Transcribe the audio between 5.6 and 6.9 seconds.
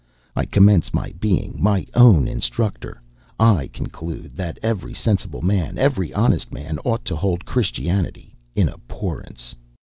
every honest man,